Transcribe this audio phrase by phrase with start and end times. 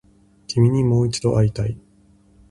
[0.47, 1.77] 君にもう一度会いたい